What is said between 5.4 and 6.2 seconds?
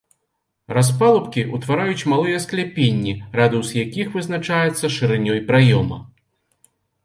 праёма.